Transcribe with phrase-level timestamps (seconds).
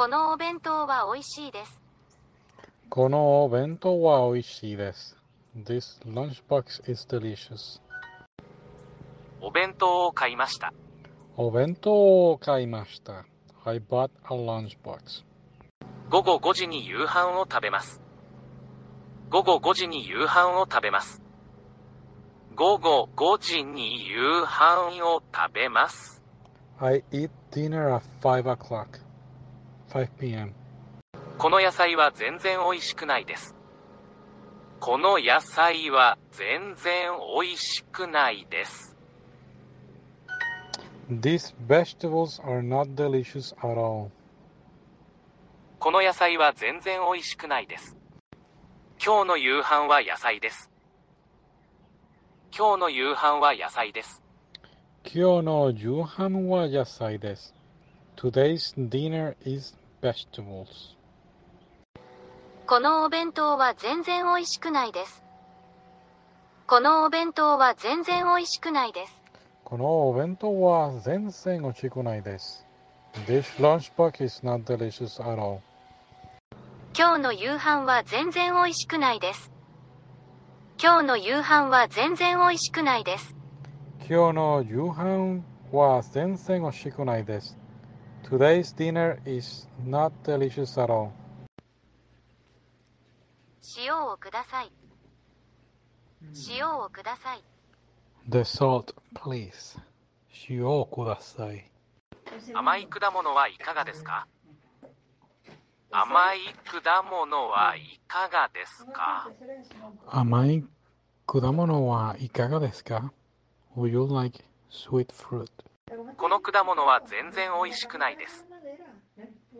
[0.00, 1.78] このお弁当はおいしいです。
[2.88, 5.14] このお弁当はおいしいです。
[5.54, 7.82] This lunchbox is delicious.
[9.42, 10.72] お弁当を買いました。
[11.36, 13.26] お弁当を買いました。
[13.66, 15.22] I bought a lunchbox.
[16.08, 18.00] 午後5時に夕飯を食べます。
[19.28, 21.20] 午後5時に夕飯を食べます。
[22.56, 26.22] 午後5時に夕飯を食べます。
[26.78, 28.99] I eat dinner at 5 o'clock.
[29.90, 30.52] 5 p.m.
[31.36, 33.56] この野菜は全然美味しくないです。
[34.78, 38.96] この野菜は全然美味しくないです。
[41.10, 44.10] These vegetables are not delicious at all.
[45.80, 47.96] この野菜は全然美味しくないです。
[49.04, 50.70] 今日の夕飯は野菜です。
[52.56, 54.22] 今日の夕飯は野菜です。
[55.02, 57.59] 今日の夕飯は野菜です。
[58.20, 60.94] Today's dinner is vegetables.
[62.66, 65.24] このお弁当は全然美味しくないです。
[66.66, 69.22] このお弁当は全然美味しくないです。
[69.64, 72.66] このお弁当は全然美味しくないです。
[73.26, 75.60] This lunchbox is not delicious at all.
[76.94, 79.50] 今日の夕飯は全然美味しくないです。
[80.78, 83.34] 今日の夕飯は全然美味しくないです。
[84.06, 87.56] 今日の夕飯は全然美味しくないです。
[88.23, 91.11] Today's dinner is not delicious at all.
[93.77, 94.71] 塩をください。
[96.49, 97.43] 塩をください。
[98.27, 99.79] The salt, please.
[100.49, 101.69] 塩をください。
[102.53, 104.27] 甘い果物はいかがですか
[105.91, 109.29] 甘い果物はいかがですか
[110.07, 110.65] 甘い
[111.25, 113.13] 果物はいかがですか
[113.77, 115.49] Would you like sweet fruit?
[116.16, 118.46] この果物は全然美味しくないです。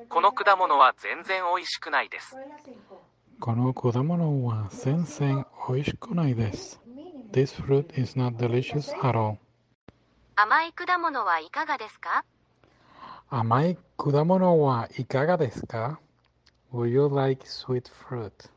[0.09, 2.39] この果物は全然美味しくないです。
[3.39, 6.81] この果物は全然美味しくないです。
[7.33, 9.37] This fruit is not delicious at all.
[10.37, 12.25] 甘い果物はいかがですか？
[13.31, 16.01] 甘い果物はいかがですか
[16.73, 18.51] ？Would you like sweet fruit?